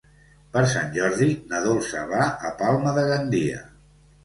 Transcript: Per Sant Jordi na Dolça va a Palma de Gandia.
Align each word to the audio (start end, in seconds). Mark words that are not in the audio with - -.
Per 0.53 0.63
Sant 0.71 0.89
Jordi 0.95 1.27
na 1.51 1.61
Dolça 1.67 2.03
va 2.15 2.23
a 2.51 2.57
Palma 2.65 2.97
de 2.99 3.07
Gandia. 3.13 3.65